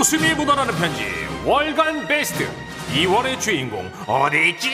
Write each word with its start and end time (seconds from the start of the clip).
웃음이 0.00 0.32
묻어나는 0.32 0.74
편지 0.76 1.04
월간 1.44 2.08
베스트 2.08 2.48
2월의 2.94 3.38
주인공 3.38 3.92
어디 4.06 4.48
있죠? 4.48 4.70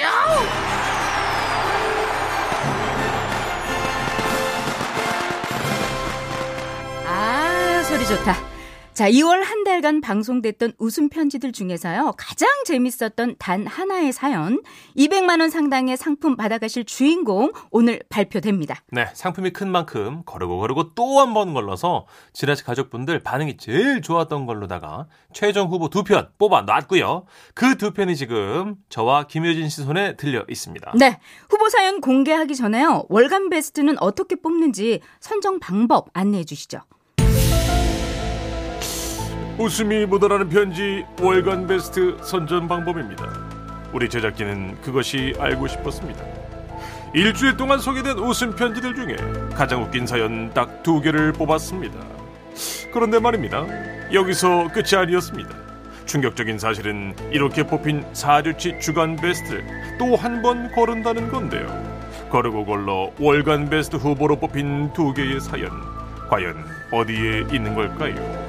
아, 7.04 7.82
소리 7.88 8.06
좋다. 8.06 8.45
자, 8.96 9.10
2월 9.10 9.42
한 9.44 9.62
달간 9.62 10.00
방송됐던 10.00 10.72
웃음 10.78 11.10
편지들 11.10 11.52
중에서요. 11.52 12.14
가장 12.16 12.48
재밌었던 12.64 13.36
단 13.38 13.66
하나의 13.66 14.10
사연, 14.10 14.62
200만 14.96 15.40
원 15.40 15.50
상당의 15.50 15.98
상품 15.98 16.34
받아가실 16.34 16.84
주인공 16.86 17.52
오늘 17.70 18.00
발표됩니다. 18.08 18.76
네, 18.90 19.06
상품이 19.12 19.50
큰 19.50 19.70
만큼 19.70 20.22
거르고 20.24 20.58
거르고 20.60 20.94
또 20.94 21.18
한 21.20 21.34
번 21.34 21.52
걸러서 21.52 22.06
지라시 22.32 22.64
가족분들 22.64 23.22
반응이 23.22 23.58
제일 23.58 24.00
좋았던 24.00 24.46
걸로다가 24.46 25.08
최종 25.34 25.68
후보 25.68 25.90
두 25.90 26.02
편 26.02 26.30
뽑아 26.38 26.62
놨고요. 26.62 27.26
그 27.54 27.76
두 27.76 27.92
편이 27.92 28.16
지금 28.16 28.76
저와 28.88 29.26
김효진 29.26 29.68
씨 29.68 29.82
손에 29.82 30.16
들려 30.16 30.42
있습니다. 30.48 30.92
네, 30.96 31.20
후보 31.50 31.68
사연 31.68 32.00
공개하기 32.00 32.56
전에요. 32.56 33.04
월간 33.10 33.50
베스트는 33.50 33.96
어떻게 34.00 34.36
뽑는지 34.36 35.00
선정 35.20 35.60
방법 35.60 36.08
안내해 36.14 36.44
주시죠. 36.44 36.78
웃음이 39.58 40.04
묻어나는 40.06 40.48
편지 40.50 41.04
월간 41.20 41.66
베스트 41.66 42.16
선전 42.22 42.68
방법입니다. 42.68 43.26
우리 43.92 44.08
제작진은 44.08 44.82
그것이 44.82 45.34
알고 45.38 45.66
싶었습니다. 45.66 46.22
일주일 47.14 47.56
동안 47.56 47.78
소개된 47.78 48.18
웃음 48.18 48.54
편지들 48.54 48.94
중에 48.94 49.16
가장 49.54 49.82
웃긴 49.82 50.06
사연 50.06 50.52
딱 50.52 50.82
두 50.82 51.00
개를 51.00 51.32
뽑았습니다. 51.32 51.94
그런데 52.92 53.18
말입니다. 53.18 53.64
여기서 54.12 54.68
끝이 54.72 54.94
아니었습니다. 55.00 55.50
충격적인 56.04 56.58
사실은 56.58 57.14
이렇게 57.32 57.62
뽑힌 57.66 58.04
4주치 58.12 58.78
주간 58.80 59.16
베스트를 59.16 59.64
또 59.98 60.16
한 60.16 60.42
번 60.42 60.70
거른다는 60.72 61.30
건데요. 61.30 61.66
거르고 62.30 62.66
걸러 62.66 63.10
월간 63.18 63.70
베스트 63.70 63.96
후보로 63.96 64.36
뽑힌 64.36 64.92
두 64.92 65.14
개의 65.14 65.40
사연. 65.40 65.70
과연 66.28 66.54
어디에 66.92 67.46
있는 67.52 67.74
걸까요? 67.74 68.45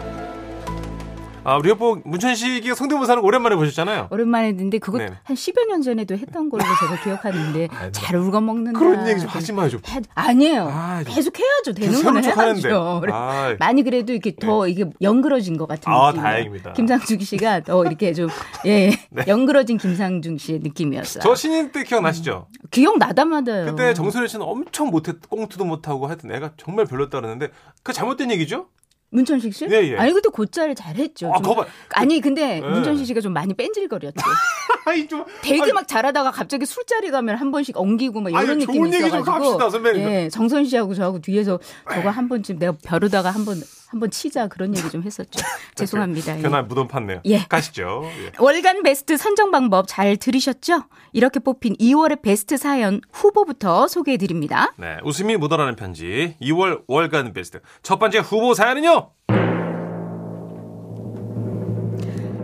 아, 1.50 1.56
우리 1.56 1.70
여보 1.70 1.98
문천식이 2.04 2.76
성대모사는 2.76 3.24
오랜만에 3.24 3.56
보셨잖아요. 3.56 4.10
오랜만에 4.12 4.50
했는데 4.50 4.80
그거 4.80 4.98
네네. 4.98 5.14
한 5.24 5.34
10여 5.34 5.66
년 5.70 5.82
전에도 5.82 6.14
했던 6.18 6.50
걸로 6.50 6.62
제가 6.62 7.02
기억하는데 7.02 7.70
아, 7.72 7.84
네. 7.86 7.92
잘 7.94 8.18
울고 8.18 8.42
먹는다. 8.42 8.78
그런 8.78 9.08
얘기 9.08 9.22
좀 9.22 9.30
하지 9.30 9.54
마요, 9.54 9.70
좀. 9.70 9.80
해- 9.88 10.02
아니에요. 10.14 10.68
아, 10.70 11.04
계속 11.08 11.34
해야죠. 11.40 11.72
되는 11.74 12.06
하는데. 12.06 12.28
해야죠. 12.30 13.02
아. 13.14 13.56
많이 13.60 13.82
그래도 13.84 14.12
이렇게 14.12 14.36
더 14.36 14.68
이게 14.68 14.84
연그러진 15.02 15.56
것 15.58 15.68
같은 15.70 15.90
아, 15.90 16.08
느낌. 16.12 16.22
다행입니다. 16.22 16.74
김상중 16.74 17.20
씨가 17.20 17.62
더 17.62 17.86
이렇게 17.86 18.12
좀 18.12 18.28
예, 18.66 18.90
네. 19.10 19.24
연그러진 19.26 19.78
김상중 19.78 20.38
씨의 20.40 20.60
느낌이었어요. 20.60 21.22
저 21.24 21.34
신인 21.34 21.72
때 21.72 21.84
기억나시죠? 21.86 22.48
기억 22.72 22.98
나다마다요. 22.98 23.68
그때 23.68 23.94
정선혜 23.94 24.28
씨는 24.28 24.46
엄청 24.46 24.90
못했, 24.90 25.16
꽁투도 25.30 25.64
못하고 25.64 26.08
하여튼 26.08 26.30
애가 26.30 26.52
정말 26.58 26.86
별로였다 26.88 27.22
그러는데 27.22 27.52
그 27.84 27.94
잘못된 27.94 28.32
얘기죠? 28.32 28.68
문천식 29.10 29.54
씨? 29.54 29.66
예, 29.70 29.92
예. 29.94 29.98
아니 29.98 30.12
근데 30.12 30.30
곧잘 30.30 30.76
잘했죠. 30.76 31.32
아, 31.34 31.38
좀- 31.38 31.44
거봐. 31.44 31.66
아니 31.92 32.20
근데 32.20 32.58
예. 32.58 32.62
문천식 32.62 33.06
씨가 33.08 33.22
좀 33.22 33.34
많이 33.34 33.54
뺀질거렸죠. 33.54 34.16
아이, 34.86 35.08
좀. 35.08 35.26
되게 35.42 35.62
아이, 35.64 35.72
막 35.72 35.88
잘하다가 35.88 36.32
갑자기 36.32 36.66
술자리 36.66 37.10
가면 37.12 37.36
한 37.38 37.52
번씩 37.52 37.78
엉기고 37.78 38.22
막 38.22 38.30
이런 38.30 38.42
아니, 38.50 38.60
느낌이 38.66 38.78
좋은 38.78 38.94
얘기 38.94 39.10
좀 39.10 39.20
있어가지고 39.22 39.32
합시다, 39.46 39.70
선배님. 39.70 40.10
예, 40.10 40.30
정선 40.30 40.66
씨하고 40.66 40.94
저하고 40.94 41.20
뒤에서 41.20 41.60
저거 41.94 42.10
한 42.10 42.28
번쯤 42.30 42.60
내가 42.60 42.74
벼르다가 42.84 43.30
한번 43.32 43.62
한번 43.88 44.12
치자 44.12 44.48
그런 44.48 44.76
얘기 44.76 44.90
좀 44.90 45.02
했었죠. 45.04 45.40
죄송합니다. 45.76 46.38
예. 46.38 46.42
괜한 46.42 46.68
무덤 46.68 46.88
팠네요. 46.88 47.22
예. 47.26 47.46
가시죠. 47.48 48.04
예. 48.06 48.32
월간 48.38 48.84
베스트 48.84 49.18
선정 49.18 49.52
방법 49.52 49.86
잘 49.88 50.18
들으셨죠? 50.18 50.84
이렇게 51.14 51.40
뽑힌 51.40 51.76
2월의 51.78 52.22
베스트 52.22 52.58
사연 52.58 53.02
후보부터 53.12 53.88
소개해 53.88 54.18
드립니다. 54.18 54.74
네, 54.78 54.98
웃음이 55.04 55.38
묻어나는 55.38 55.76
편지 55.76 56.36
2월 56.42 56.84
월간 56.88 57.34
베스트 57.34 57.62
첫 57.82 57.98
번째 57.98 58.20
후보 58.20 58.54
사연은요. 58.54 59.12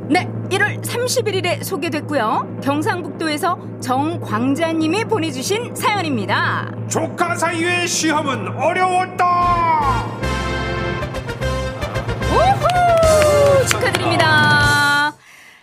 네, 0.09 0.29
1월 0.49 0.81
31일에 0.83 1.63
소개됐고요. 1.63 2.59
경상북도에서 2.63 3.79
정광자님이 3.81 5.05
보내주신 5.05 5.75
사연입니다. 5.75 6.71
조카 6.89 7.35
사이의 7.35 7.87
시험은 7.87 8.49
어려웠다. 8.59 10.32
축하드립니다. 13.67 15.15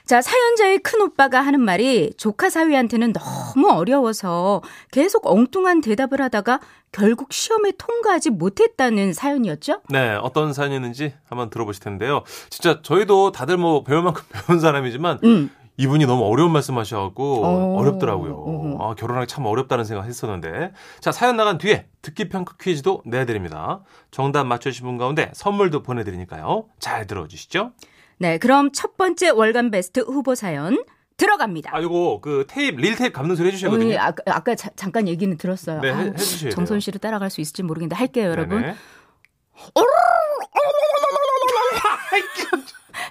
자, 0.07 0.21
사연자의 0.21 0.81
큰 0.81 1.03
오빠가 1.03 1.41
하는 1.41 1.61
말이 1.61 2.13
조카 2.17 2.51
사위한테는 2.51 3.13
너무 3.13 3.71
어려워서 3.71 4.61
계속 4.91 5.25
엉뚱한 5.27 5.81
대답을 5.83 6.21
하다가 6.21 6.59
결국 6.91 7.33
시험에 7.33 7.71
통과하지 7.79 8.31
못했다는 8.31 9.13
사연이었죠? 9.13 9.83
네, 9.89 10.19
어떤 10.21 10.53
사연이었는지 10.53 11.15
한번 11.29 11.49
들어보실 11.49 11.85
텐데요. 11.85 12.25
진짜 12.49 12.81
저희도 12.83 13.31
다들 13.31 13.57
뭐 13.57 13.85
배울 13.85 14.03
만큼 14.03 14.25
배운 14.47 14.59
사람이지만 14.59 15.21
음. 15.23 15.51
이분이 15.81 16.05
너무 16.05 16.25
어려운 16.27 16.53
말씀 16.53 16.77
하셔갖고 16.77 17.45
어. 17.45 17.77
어렵더라고요. 17.79 18.77
아, 18.81 18.95
결혼하기 18.95 19.27
참 19.29 19.47
어렵다는 19.47 19.85
생각 19.87 20.05
했었는데. 20.05 20.73
자, 21.01 21.11
사연 21.11 21.37
나간 21.39 21.57
뒤에 21.57 21.87
듣기 22.03 22.29
평가 22.29 22.55
퀴즈도 22.61 23.03
내드립니다. 23.07 23.81
정답 24.11 24.45
맞춰주신 24.45 24.85
분 24.87 24.99
가운데 24.99 25.31
선물도 25.33 25.83
보내드리니까요. 25.83 26.67
잘 26.79 27.07
들어주시죠. 27.07 27.73
네, 28.19 28.37
그럼 28.37 28.71
첫 28.73 28.99
번째 28.99 29.31
월간 29.31 29.71
베스트 29.71 30.01
후보 30.01 30.35
사연 30.35 30.85
들어갑니다. 31.17 31.71
아, 31.75 31.81
요거 31.81 32.21
그 32.23 32.45
테이프, 32.47 32.79
릴 32.81 32.95
테이프 32.97 33.15
감는 33.17 33.37
소리 33.37 33.49
해주셔야 33.49 33.71
어, 33.71 33.75
예, 33.75 33.79
거든요. 33.79 33.99
아까, 34.01 34.23
아까 34.27 34.55
자- 34.55 34.71
잠깐 34.77 35.09
얘기는 35.09 35.35
들었어요. 35.39 35.81
네, 35.81 35.89
해- 35.89 35.93
아우, 35.95 36.01
해주셔야 36.09 36.41
돼요. 36.41 36.51
정선 36.51 36.81
씨를 36.81 37.01
따라갈 37.01 37.31
수 37.31 37.41
있을지 37.41 37.63
모르겠는데 37.63 37.97
할게요, 37.97 38.29
여러분. 38.31 38.61
네네. 38.61 38.75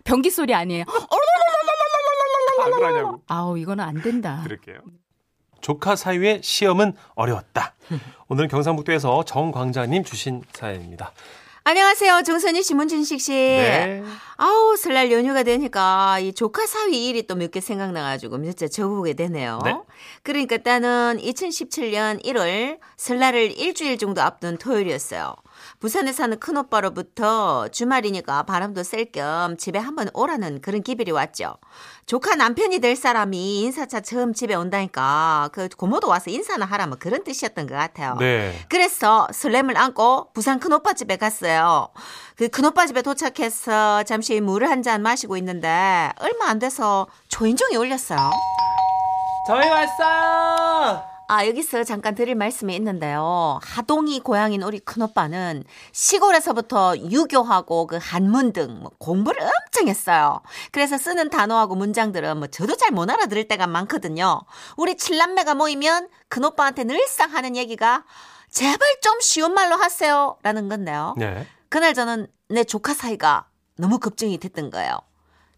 변기 0.04 0.30
소리 0.30 0.54
아니에요. 0.54 0.86
아, 2.62 2.70
그러냐고. 2.70 3.22
아우, 3.28 3.58
이거는 3.58 3.84
안 3.84 4.02
된다. 4.02 4.42
드릴게요. 4.46 4.78
조카 5.62 5.96
사이의 5.96 6.42
시험은 6.44 6.94
어려웠다. 7.16 7.76
오늘은 8.30 8.48
경상북도에서 8.50 9.26
정광자님 9.26 10.04
주신 10.06 10.42
사연입니다. 10.54 11.12
안녕하세요. 11.66 12.24
정선희 12.24 12.64
씨, 12.64 12.74
문진식 12.74 13.20
씨. 13.20 13.32
네. 13.34 14.02
아우, 14.38 14.78
설날 14.78 15.12
연휴가 15.12 15.44
되니까 15.44 16.18
이 16.20 16.34
조카 16.34 16.66
사위 16.66 17.08
일이 17.10 17.28
또 17.28 17.36
몇 17.36 17.52
개 17.52 17.60
생각나가지고 17.60 18.42
진짜 18.42 18.68
적어보게 18.68 19.14
되네요. 19.14 19.60
네. 19.66 19.78
그러니까 20.24 20.58
따는 20.58 21.18
2017년 21.22 22.24
1월 22.24 22.80
설날을 22.96 23.52
일주일 23.60 23.98
정도 23.98 24.22
앞둔 24.22 24.58
토요일이었어요. 24.58 25.36
부산에 25.80 26.12
사는 26.12 26.38
큰오빠로부터 26.40 27.70
주말이니까 27.70 28.44
바람도 28.44 28.84
쐴 28.84 29.12
겸 29.14 29.56
집에 29.56 29.80
한번 29.80 30.10
오라는 30.14 30.60
그런 30.62 30.84
기별이 30.84 31.12
왔죠. 31.12 31.56
조카 32.06 32.36
남편이 32.36 32.80
될 32.80 32.98
사람이 32.98 33.62
인사차 33.62 34.02
처음 34.02 34.34
집에 34.34 34.56
온다니까 34.56 35.50
그 35.54 35.70
고모도 35.70 36.10
와서 36.10 36.30
인사나 36.32 36.66
하라면 36.66 37.00
그런 37.00 37.24
뜻이었던 37.24 37.66
것 37.66 37.76
같아요. 37.76 38.18
네. 38.20 38.54
그래서 38.68 39.28
설렘을 39.32 39.78
안고 39.78 40.34
부산 40.34 40.60
큰오빠 40.60 40.94
집에 40.94 41.16
갔어요. 41.16 41.88
그 42.36 42.50
큰오빠 42.50 42.86
집에 42.86 43.02
도착해서 43.02 44.04
잠시 44.04 44.42
물을 44.42 44.70
한 44.70 44.80
잔 44.84 45.02
마시고 45.02 45.36
있는데 45.38 46.10
얼마 46.20 46.48
안 46.50 46.58
돼서 46.60 47.08
초인종이 47.28 47.76
울렸어요. 47.76 48.32
저희 49.48 49.68
왔어요. 49.70 51.04
아, 51.32 51.46
여기서 51.46 51.84
잠깐 51.84 52.16
드릴 52.16 52.34
말씀이 52.34 52.76
있는데요. 52.76 53.60
하동이 53.62 54.20
고향인 54.20 54.64
우리 54.64 54.80
큰오빠는 54.80 55.64
시골에서부터 55.92 56.98
유교하고 56.98 57.86
그 57.86 58.00
한문 58.02 58.52
등뭐 58.52 58.94
공부를 58.98 59.40
엄청 59.44 59.88
했어요. 59.88 60.42
그래서 60.72 60.98
쓰는 60.98 61.30
단어하고 61.30 61.76
문장들은 61.76 62.38
뭐 62.38 62.48
저도 62.48 62.76
잘 62.76 62.90
못 62.90 63.08
알아들을 63.12 63.48
때가 63.48 63.68
많거든요. 63.68 64.42
우리 64.76 64.98
칠남매가 64.98 65.54
모이면 65.54 66.10
큰오빠한테 66.30 66.86
늘상 66.86 67.32
하는 67.32 67.56
얘기가 67.56 68.06
제발 68.50 68.80
좀 69.04 69.20
쉬운 69.22 69.54
말로 69.54 69.76
하세요. 69.76 70.36
라는 70.42 70.68
건데요. 70.68 71.14
네. 71.16 71.46
그날 71.70 71.94
저는 71.94 72.26
내 72.48 72.64
조카 72.64 72.96
사이가 72.96 73.46
너무 73.78 74.00
걱정이 74.00 74.40
됐던 74.40 74.72
거예요. 74.72 74.98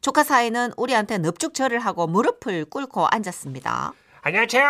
조카 0.01 0.25
사이는 0.25 0.73
우리한테 0.75 1.19
넙죽절을 1.19 1.79
하고 1.79 2.07
무릎을 2.07 2.65
꿇고 2.65 3.07
앉았습니다. 3.07 3.93
안녕하세요. 4.23 4.63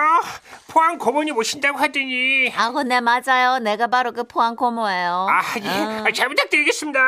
포항 0.70 0.98
고모님 0.98 1.36
오신다고 1.36 1.78
하더니 1.78 2.50
아고 2.56 2.84
네 2.84 3.02
맞아요. 3.02 3.60
내가 3.60 3.88
바로 3.88 4.14
그 4.14 4.24
포항 4.24 4.56
고모예요. 4.56 5.28
아, 5.30 5.42
예. 5.62 5.68
아, 6.08 6.12
잘 6.14 6.30
부탁드리겠습니다. 6.30 7.00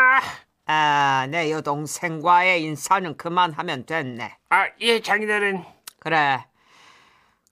아, 0.66 1.28
내 1.30 1.50
여동생과의 1.52 2.62
인사는 2.64 3.16
그만하면 3.16 3.86
됐네. 3.86 4.36
아, 4.50 4.66
예, 4.82 5.00
장인어른. 5.02 5.64
그래. 6.00 6.44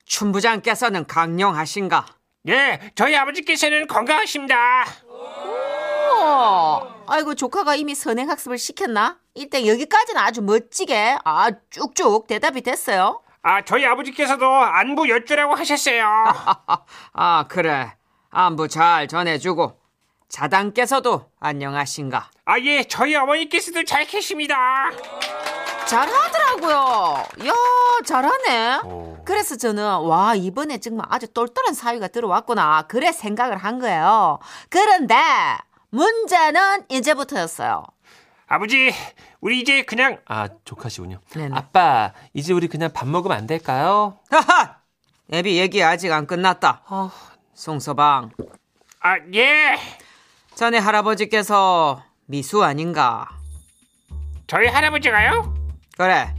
춘부장께서는 0.05 1.07
강령하신가? 1.07 2.05
예, 2.49 2.91
저희 2.95 3.15
아버지께서는 3.15 3.87
건강하십니다. 3.87 4.83
어, 5.07 7.03
아이고 7.07 7.33
조카가 7.35 7.75
이미 7.75 7.95
선행학습을 7.95 8.57
시켰나? 8.57 9.19
일단 9.35 9.65
여기까지는 9.65 10.19
아주 10.21 10.41
멋지게 10.41 11.17
아 11.23 11.49
쭉쭉 11.69 12.27
대답이 12.27 12.61
됐어요. 12.61 13.21
아, 13.43 13.61
저희 13.63 13.85
아버지께서도 13.85 14.45
안부 14.45 15.09
여쭈라고 15.09 15.55
하셨어요. 15.55 16.05
아, 17.13 17.45
그래. 17.47 17.93
안부 18.29 18.67
잘 18.67 19.07
전해주고. 19.07 19.79
자당께서도 20.29 21.25
안녕하신가? 21.39 22.29
아, 22.45 22.59
예, 22.59 22.83
저희 22.83 23.15
어머니께서도 23.15 23.83
잘 23.83 24.05
계십니다. 24.05 24.55
잘하더라고요. 25.85 27.25
야 27.47 27.53
잘하네. 28.05 28.79
오. 28.85 29.17
그래서 29.25 29.57
저는 29.57 29.83
와 30.03 30.35
이번에 30.35 30.77
정말 30.77 31.05
아주 31.09 31.27
똘똘한 31.27 31.73
사위가 31.73 32.07
들어왔구나 32.09 32.83
그래 32.83 33.11
생각을 33.11 33.57
한 33.57 33.79
거예요. 33.79 34.39
그런데 34.69 35.15
문제는 35.89 36.85
이제부터였어요. 36.89 37.83
아버지, 38.47 38.93
우리 39.41 39.59
이제 39.59 39.81
그냥 39.83 40.19
아, 40.27 40.47
조카시군요. 40.63 41.19
네네. 41.33 41.55
아빠, 41.55 42.13
이제 42.33 42.53
우리 42.53 42.67
그냥 42.67 42.91
밥 42.93 43.07
먹으면 43.07 43.35
안 43.35 43.47
될까요? 43.47 44.19
하하! 44.29 44.77
애비 45.33 45.57
얘기 45.57 45.83
아직 45.83 46.11
안 46.11 46.27
끝났다. 46.27 46.83
송서방, 47.55 48.31
아, 48.99 49.17
예. 49.33 49.77
자네 50.53 50.77
할아버지께서 50.77 52.03
미수 52.27 52.63
아닌가? 52.63 53.27
저희 54.45 54.67
할아버지가요? 54.67 55.55
그래, 55.97 56.35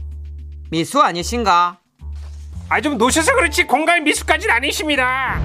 미수 0.71 1.01
아니신가? 1.01 1.79
아, 2.69 2.81
좀 2.81 2.97
노셔서 2.97 3.35
그렇지 3.35 3.65
공갈 3.65 3.99
미수까지는 4.01 4.55
아니십니다. 4.55 5.41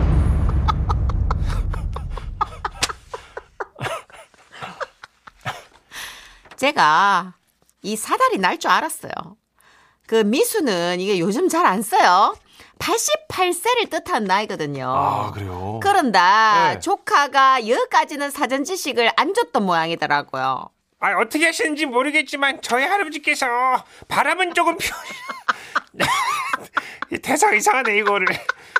제가 6.56 7.34
이 7.82 7.96
사달이 7.96 8.38
날줄 8.38 8.70
알았어요. 8.70 9.12
그 10.06 10.16
미수는 10.16 11.00
이게 11.00 11.18
요즘 11.18 11.48
잘 11.48 11.66
안 11.66 11.82
써요. 11.82 12.34
88세를 12.78 13.90
뜻하는 13.90 14.26
나이거든요. 14.26 14.88
아, 14.88 15.30
그래요? 15.32 15.80
그런데 15.82 16.18
네. 16.18 16.78
조카가 16.80 17.68
여기까지는 17.68 18.30
사전 18.30 18.64
지식을 18.64 19.10
안 19.16 19.34
줬던 19.34 19.64
모양이더라고요. 19.64 20.70
아, 21.00 21.12
어떻게 21.20 21.46
하시는지 21.46 21.86
모르겠지만 21.86 22.60
저희 22.62 22.84
할아버지께서 22.84 23.46
바람은 24.08 24.54
조금 24.54 24.76
피우... 24.76 24.90
이 27.12 27.18
대사 27.18 27.52
이상하네 27.52 27.98
이거를. 27.98 28.26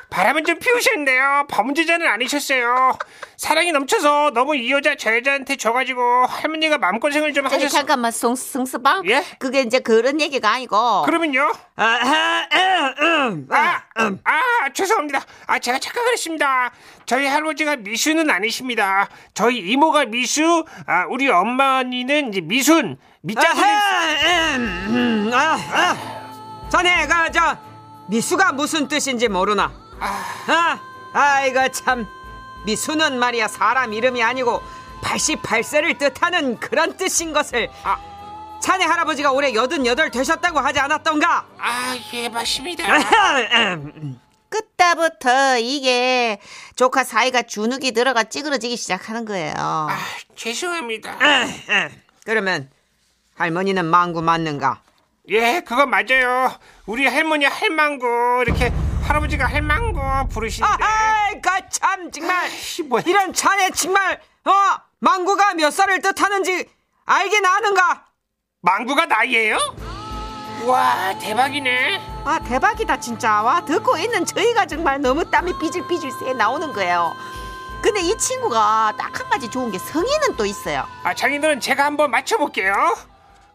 바람은 0.09 0.43
좀 0.43 0.57
피우셨는데요. 0.57 1.45
범죄자는 1.49 2.07
아니셨어요. 2.07 2.97
사랑이 3.37 3.71
넘쳐서 3.71 4.31
너무 4.33 4.55
이 4.55 4.71
여자 4.71 4.95
저 4.95 5.15
여자한테 5.15 5.55
줘가지고 5.55 6.25
할머니가 6.25 6.77
마음고생을 6.79 7.33
좀 7.33 7.43
저기 7.45 7.55
하셨어요. 7.55 7.69
잠깐만 7.79 8.11
송, 8.11 8.35
송스방 8.35 9.07
예? 9.07 9.23
그게 9.37 9.61
이제 9.61 9.79
그런 9.79 10.19
얘기가 10.19 10.49
아니고 10.51 11.03
그러면요? 11.03 11.51
아하, 11.75 12.47
음, 12.51 12.95
음, 13.01 13.47
아, 13.51 13.81
아, 13.93 14.69
죄송합니다. 14.73 15.21
아, 15.45 15.59
제가 15.59 15.77
착각을 15.79 16.11
했습니다. 16.13 16.71
저희 17.05 17.25
할아버지가 17.27 17.77
미수는 17.77 18.29
아니십니다. 18.29 19.07
저희 19.33 19.57
이모가 19.59 20.05
미수, 20.05 20.65
아, 20.87 21.05
우리 21.09 21.29
어머니는 21.29 22.29
이제 22.29 22.41
미순, 22.41 22.97
아하, 23.37 24.55
음, 24.55 24.85
음, 24.89 25.31
아, 25.33 25.57
아. 25.71 26.67
자네가 26.69 27.31
저 27.31 27.57
미수가 28.09 28.53
무슨 28.53 28.87
뜻인지 28.87 29.27
모르나? 29.27 29.88
아, 29.99 30.79
아이고 31.13 31.69
참 31.71 32.07
미수는 32.65 33.19
말이야 33.19 33.47
사람 33.47 33.93
이름이 33.93 34.21
아니고 34.21 34.61
88세를 35.01 35.97
뜻하는 35.97 36.59
그런 36.59 36.95
뜻인 36.97 37.33
것을 37.33 37.69
아. 37.83 37.97
자네 38.61 38.83
할아버지가 38.85 39.31
올해 39.31 39.53
88 39.53 40.11
되셨다고 40.11 40.59
하지 40.59 40.79
않았던가? 40.79 41.47
아, 41.57 41.97
예, 42.13 42.27
맞습니다. 42.27 42.83
그때부터 44.49 45.57
이게 45.59 46.39
조카 46.75 47.03
사이가 47.03 47.43
주눅이 47.43 47.91
들어가 47.91 48.23
찌그러지기 48.23 48.75
시작하는 48.75 49.23
거예요. 49.25 49.53
아, 49.57 49.97
죄송합니다. 50.35 51.17
그러면 52.25 52.69
할머니는 53.35 53.85
망구 53.85 54.21
맞는가? 54.21 54.81
예, 55.29 55.61
그거 55.61 55.85
맞아요. 55.85 56.51
우리 56.85 57.05
할머니 57.05 57.45
할망구 57.45 58.43
이렇게 58.45 58.73
할아버지가 59.09 59.45
할망구 59.47 59.99
부르시는데. 60.29 60.83
아이, 60.83 61.41
가 61.41 61.59
참 61.69 62.11
정말 62.11 62.35
아이씨, 62.45 62.83
뭐야. 62.83 63.03
이런 63.07 63.33
자네 63.33 63.69
정말 63.71 64.19
어 64.45 64.51
망구가 64.99 65.53
몇 65.55 65.71
살을 65.71 66.01
뜻하는지 66.01 66.67
알긴 67.05 67.45
아는가? 67.45 68.05
망구가 68.61 69.05
나이예요? 69.07 69.57
와, 70.65 71.17
대박이네. 71.19 71.99
아 72.25 72.39
대박이다 72.39 72.99
진짜. 72.99 73.41
와 73.41 73.63
듣고 73.65 73.97
있는 73.97 74.25
저희가 74.25 74.65
정말 74.67 74.99
너무 75.01 75.29
땀이 75.29 75.57
삐질삐질 75.59 76.11
새 76.11 76.33
나오는 76.33 76.71
거예요. 76.73 77.13
근데 77.81 78.01
이 78.01 78.15
친구가 78.17 78.93
딱 78.97 79.19
한 79.19 79.29
가지 79.29 79.49
좋은 79.49 79.71
게 79.71 79.77
성의는 79.79 80.35
또 80.37 80.45
있어요. 80.45 80.85
아, 81.03 81.13
장인들은 81.13 81.59
제가 81.61 81.85
한번 81.85 82.11
맞춰볼게요. 82.11 82.73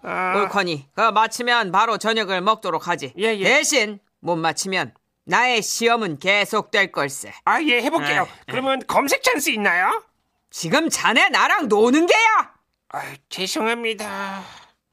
아, 0.02 0.34
옳거니 0.36 0.88
그 0.94 1.00
맞히면 1.10 1.72
바로 1.72 1.98
저녁을 1.98 2.40
먹도록 2.40 2.88
하지. 2.88 3.12
예, 3.18 3.36
예. 3.36 3.44
대신 3.44 3.98
못 4.20 4.36
맞히면 4.36 4.94
나의 5.26 5.62
시험은 5.62 6.18
계속될 6.18 6.92
걸세. 6.92 7.32
아, 7.44 7.62
예, 7.62 7.80
해볼게요. 7.82 8.28
그러면 8.46 8.82
검색 8.86 9.22
찬스 9.22 9.50
있나요? 9.50 10.02
지금 10.50 10.88
자네 10.90 11.28
나랑 11.30 11.68
노는 11.68 12.06
게야. 12.06 12.52
아, 12.90 13.02
죄송합니다. 13.28 14.42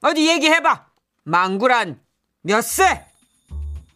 어디 0.02 0.28
얘기해봐. 0.30 0.86
망구란 1.24 2.00
몇 2.42 2.62
세? 2.62 3.06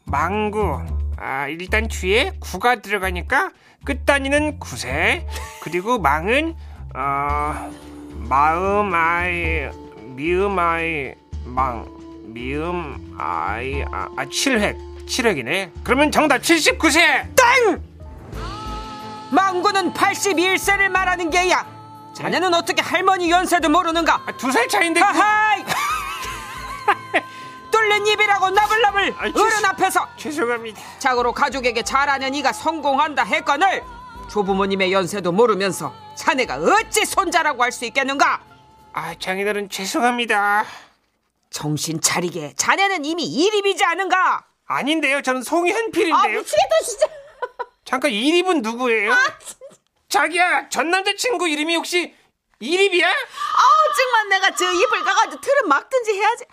망구. 0.05 0.81
아, 1.17 1.47
일단 1.47 1.87
뒤에 1.87 2.33
구가 2.39 2.81
들어가니까 2.81 3.51
끝 3.85 4.05
단위는 4.05 4.59
구세. 4.59 5.25
그리고 5.61 5.97
망은 5.97 6.55
어 6.95 7.71
마음 8.29 8.93
아이 8.93 9.69
미음 10.15 10.59
아이 10.59 11.13
망 11.45 11.85
미음 12.33 13.15
아이 13.17 13.83
아, 13.83 14.09
아 14.15 14.25
7획 14.25 14.94
7획이네. 15.05 15.71
그러면 15.83 16.11
정답 16.11 16.41
79세. 16.41 17.35
땅! 17.35 17.81
망구는 19.31 19.93
81세를 19.93 20.89
말하는 20.89 21.29
게야. 21.29 21.65
자네는 22.15 22.53
어떻게 22.53 22.81
할머니 22.81 23.29
연세도 23.29 23.69
모르는가? 23.69 24.21
아, 24.25 24.31
두살 24.37 24.67
차인데. 24.67 24.99
그- 24.99 25.05
하하이! 25.05 25.63
뚫린 27.71 28.07
입이라고 28.07 28.49
나불나불 28.51 29.13
죄- 29.33 29.39
어른 29.41 29.65
앞에서 29.65 30.07
죄송합니다. 30.15 30.79
자고로 30.99 31.33
가족에게 31.33 31.81
잘하는 31.83 32.33
이가 32.35 32.53
성공한다 32.53 33.23
했거늘 33.23 33.83
조부모님의 34.29 34.93
연세도 34.93 35.33
모르면서 35.33 35.93
자네가 36.15 36.55
어찌 36.57 37.05
손자라고 37.05 37.61
할 37.63 37.71
수 37.73 37.83
있겠는가? 37.85 38.39
아, 38.93 39.13
장인어른 39.19 39.69
죄송합니다. 39.69 40.63
정신 41.49 41.99
차리게 41.99 42.53
자네는 42.55 43.03
이미 43.03 43.25
이립이지 43.25 43.83
않은가? 43.83 44.45
아닌데요. 44.65 45.21
저는 45.21 45.43
송현필인데요. 45.43 46.39
미치겠다 46.39 46.75
진짜. 46.85 47.07
잠깐 47.83 48.11
이립은 48.11 48.61
누구예요? 48.61 49.13
자기야, 50.09 50.69
전 50.69 50.89
남자친구 50.89 51.47
이름이 51.47 51.75
혹시 51.75 52.15
이립이야? 52.59 53.07
아 53.07 53.93
정말 53.97 54.29
내가 54.29 54.55
저 54.55 54.71
입을 54.71 55.03
가가지고 55.03 55.41
틀을 55.41 55.61
막든지 55.67 56.13
해야지. 56.13 56.45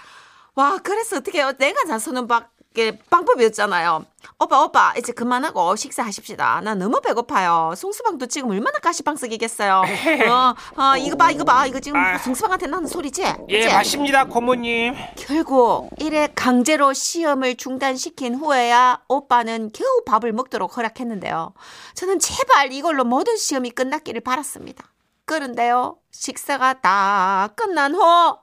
와 0.54 0.78
그래서 0.82 1.16
어떻게 1.16 1.38
해요? 1.38 1.52
내가 1.56 1.84
나서는 1.84 2.26
밖 2.26 2.50
에 2.78 2.96
방법이었잖아요. 3.10 4.06
오빠 4.38 4.62
오빠 4.62 4.94
이제 4.96 5.12
그만하고 5.12 5.76
식사하십시다. 5.76 6.62
나 6.62 6.74
너무 6.74 7.00
배고파요. 7.00 7.74
송수방도 7.76 8.26
지금 8.26 8.50
얼마나 8.50 8.78
가시방석이겠어요. 8.78 9.82
어, 10.30 10.54
어 10.80 10.96
이거 10.96 11.16
봐 11.16 11.30
이거 11.30 11.44
봐 11.44 11.66
이거 11.66 11.78
지금 11.80 12.00
아. 12.00 12.18
송수방한테 12.18 12.66
나는 12.66 12.86
소리지? 12.86 13.22
예, 13.48 13.60
그치? 13.60 13.74
맞습니다, 13.74 14.24
고모님. 14.24 14.94
결국 15.16 15.90
이래 15.98 16.28
강제로 16.34 16.92
시험을 16.92 17.56
중단시킨 17.56 18.36
후에야 18.36 19.02
오빠는 19.08 19.70
겨우 19.74 20.02
밥을 20.06 20.32
먹도록 20.32 20.76
허락했는데요. 20.76 21.52
저는 21.94 22.18
제발 22.18 22.72
이걸로 22.72 23.04
모든 23.04 23.36
시험이 23.36 23.70
끝났기를 23.70 24.22
바랐습니다. 24.22 24.84
그런데요, 25.24 25.98
식사가 26.10 26.80
다 26.80 27.48
끝난 27.54 27.94
후 27.94 28.36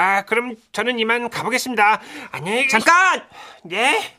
아, 0.00 0.22
그럼 0.22 0.54
저는 0.72 0.98
이만 0.98 1.28
가보겠습니다. 1.28 2.00
안녕히. 2.32 2.66
잠깐! 2.70 3.22
예? 3.70 4.14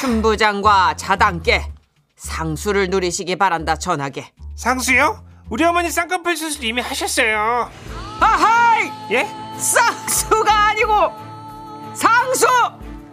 춘부장과 0.00 0.94
자당께 0.96 1.70
상수를 2.16 2.90
누리시기 2.90 3.36
바란다 3.36 3.76
전하게. 3.76 4.32
상수요? 4.56 5.24
우리 5.48 5.62
어머니 5.62 5.92
쌍꺼풀 5.92 6.36
수술 6.36 6.64
이미 6.64 6.80
하셨어요. 6.82 7.70
아하이! 8.18 8.90
예? 9.12 9.28
쌍수가 9.56 10.52
아니고 10.52 10.92
상수! 11.94 12.48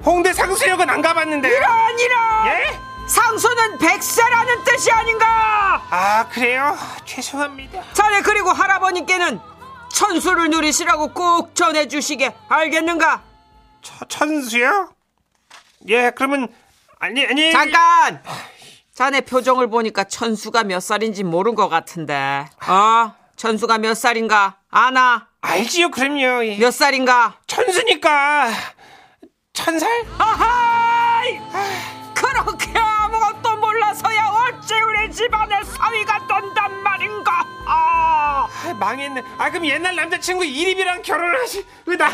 홍대 0.04 0.34
상수역은 0.34 0.90
안 0.90 1.04
가봤는데요. 1.04 1.54
이런 1.56 2.00
이런! 2.00 2.48
예? 2.48 2.80
상수는 3.08 3.78
백세라는 3.78 4.64
뜻이 4.64 4.92
아닌가? 4.92 5.80
아 5.92 6.28
그래요? 6.30 6.76
죄송합니다. 7.06 7.84
자네 7.94 8.22
그리고 8.22 8.52
할아버님께는 8.52 9.40
천수를 9.96 10.50
누리시라고 10.50 11.14
꼭 11.14 11.56
전해주시게 11.56 12.36
알겠는가? 12.50 13.24
저, 13.82 13.94
천수요? 14.10 14.94
예 15.88 16.12
그러면 16.14 16.50
아니 17.00 17.26
아니 17.26 17.52
잠깐! 17.54 18.22
자네 18.94 19.22
표정을 19.22 19.70
보니까 19.70 20.04
천수가 20.04 20.66
몇 20.66 20.82
살인지 20.82 21.24
모른 21.24 21.56
것 21.56 21.70
같은데. 21.70 22.46
어? 22.68 23.14
천수가 23.38 23.78
몇 23.78 23.94
살인가? 23.94 24.58
아나? 24.70 25.30
알지요 25.40 25.92
그럼요. 25.92 26.46
예. 26.46 26.58
몇 26.58 26.72
살인가? 26.72 27.38
천수니까 27.48 28.50
천 29.54 29.80
살? 29.80 29.90
아하이! 30.18 31.40
그렇게 32.14 32.78
아무것도 32.78 33.56
몰라서야 33.58 34.26
어째 34.66 34.82
우리 34.82 35.12
집안의 35.12 35.64
사위가 35.64 36.26
떤단 36.28 36.82
말인가? 36.82 37.32
아! 37.68 38.48
아, 38.50 38.74
망했네. 38.74 39.22
아 39.38 39.50
그럼 39.52 39.66
옛날 39.68 39.96
남자친구 39.96 40.44
이립이랑 40.44 41.04
결혼을 41.04 41.40
하시 41.40 41.64
왜 41.86 41.96
나? 41.96 42.10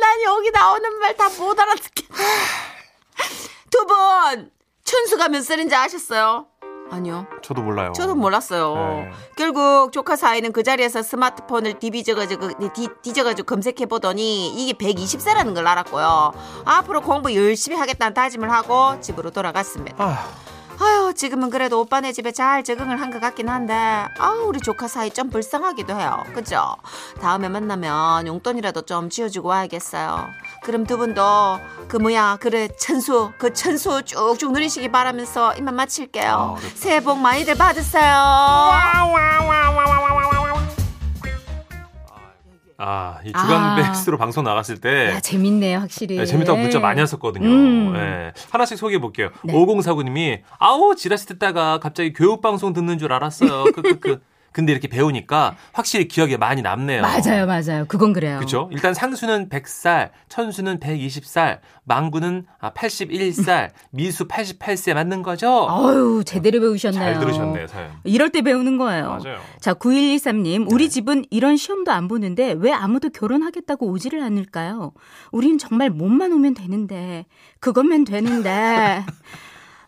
난 0.00 0.22
여기 0.24 0.50
나오는 0.50 0.98
말 1.00 1.14
다 1.16 1.28
못 1.28 1.58
알아듣겠네. 1.58 2.14
두 3.70 3.84
분, 3.86 4.50
천수가 4.84 5.28
몇 5.28 5.42
살인지 5.44 5.74
아셨어요? 5.74 6.46
아니요. 6.90 7.26
저도 7.42 7.62
몰라요. 7.62 7.92
저도 7.92 8.14
몰랐어요. 8.14 8.74
네. 8.74 9.10
결국 9.36 9.92
조카 9.92 10.16
사이는 10.16 10.52
그 10.52 10.62
자리에서 10.62 11.02
스마트폰을 11.02 11.78
뒤비져가지고 11.78 12.72
뒤, 12.72 12.88
뒤져가지고 13.02 13.46
검색해 13.46 13.86
보더니 13.86 14.48
이게 14.48 14.72
120세라는 14.72 15.54
걸 15.54 15.66
알았고요. 15.66 16.32
앞으로 16.64 17.00
공부 17.00 17.34
열심히 17.34 17.76
하겠다는 17.76 18.14
다짐을 18.14 18.50
하고 18.50 19.00
집으로 19.00 19.30
돌아갔습니다. 19.30 19.96
아, 19.98 20.24
아유 20.78 21.12
지금은 21.14 21.48
그래도 21.50 21.80
오빠네 21.80 22.12
집에 22.12 22.32
잘 22.32 22.62
적응을 22.62 23.00
한 23.00 23.10
것 23.10 23.20
같긴 23.20 23.48
한데 23.48 23.74
아우 24.18 24.46
우리 24.48 24.60
조카 24.60 24.88
사이 24.88 25.10
좀 25.10 25.30
불쌍하기도 25.30 25.94
해요. 25.98 26.24
그죠? 26.34 26.76
다음에 27.20 27.48
만나면 27.48 28.26
용돈이라도 28.26 28.82
좀 28.82 29.08
쥐어주고 29.08 29.48
와야겠어요. 29.48 30.28
그럼 30.64 30.84
두 30.84 30.98
분도 30.98 31.58
그 31.88 31.96
뭐야 31.96 32.36
그래 32.40 32.68
천수 32.78 33.32
그 33.38 33.52
천수 33.54 34.02
쭉쭉 34.04 34.52
누리시기 34.52 34.90
바라면서 34.90 35.54
이만 35.54 35.76
마칠게요. 35.76 36.58
네. 36.60 36.68
새해 36.74 37.00
복 37.00 37.18
많이들 37.18 37.54
받으세요. 37.54 38.02
아, 42.78 43.20
이 43.24 43.28
주간 43.28 43.52
아. 43.52 43.76
베이스로 43.76 44.18
방송 44.18 44.44
나갔을 44.44 44.80
때 44.80 45.10
야, 45.10 45.20
재밌네요, 45.20 45.78
확실히. 45.78 46.16
네, 46.16 46.26
재밌다고 46.26 46.58
문자 46.58 46.78
많이 46.78 47.00
왔었거든요. 47.00 47.48
음. 47.48 47.92
네. 47.94 48.32
하나씩 48.50 48.76
소개해 48.76 49.00
볼게요. 49.00 49.30
네. 49.44 49.52
5049님이 49.54 50.40
아우 50.58 50.94
지라시 50.94 51.26
듣다가 51.26 51.78
갑자기 51.78 52.12
교육 52.12 52.42
방송 52.42 52.72
듣는 52.72 52.98
줄 52.98 53.12
알았어요. 53.12 53.64
크크크. 53.74 54.20
근데 54.56 54.72
이렇게 54.72 54.88
배우니까 54.88 55.54
확실히 55.74 56.08
기억에 56.08 56.38
많이 56.38 56.62
남네요. 56.62 57.02
맞아요, 57.02 57.44
맞아요. 57.44 57.84
그건 57.88 58.14
그래요. 58.14 58.38
그렇죠. 58.38 58.70
일단 58.72 58.94
상수는 58.94 59.50
100살, 59.50 60.12
천수는 60.30 60.80
120살, 60.80 61.58
망구는 61.84 62.46
81살, 62.62 63.72
미수 63.90 64.26
88세 64.26 64.94
맞는 64.94 65.22
거죠? 65.22 65.66
어유 65.68 66.22
제대로 66.24 66.58
배우셨네요. 66.60 66.98
잘 66.98 67.18
들으셨네요, 67.18 67.66
사연. 67.66 67.90
이럴 68.04 68.30
때 68.30 68.40
배우는 68.40 68.78
거예요. 68.78 69.18
맞아요. 69.22 69.40
자, 69.60 69.74
9123님, 69.74 70.72
우리 70.72 70.88
집은 70.88 71.26
이런 71.28 71.58
시험도 71.58 71.92
안 71.92 72.08
보는데 72.08 72.54
왜 72.56 72.72
아무도 72.72 73.10
결혼하겠다고 73.10 73.86
오지를 73.86 74.22
않을까요? 74.22 74.92
우린 75.32 75.58
정말 75.58 75.90
몸만 75.90 76.32
오면 76.32 76.54
되는데, 76.54 77.26
그것만 77.60 78.04
되는데. 78.04 79.04